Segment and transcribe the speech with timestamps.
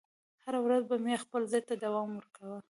[0.43, 2.59] هره ورځ به مې خپل ضد ته دوام ورکاوه